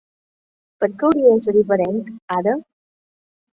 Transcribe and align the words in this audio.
¿Per 0.85 0.89
què 1.03 1.07
hauria 1.09 1.35
de 1.35 1.45
ser 1.49 1.55
diferent, 1.59 2.01
ara? 2.41 2.57